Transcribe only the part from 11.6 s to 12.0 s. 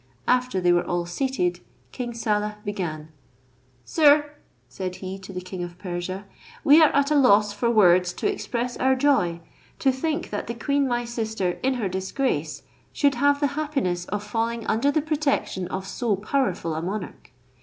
in her